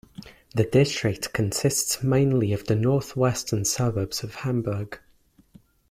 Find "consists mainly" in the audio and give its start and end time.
1.31-2.53